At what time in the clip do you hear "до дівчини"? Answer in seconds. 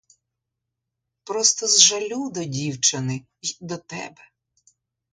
2.31-3.25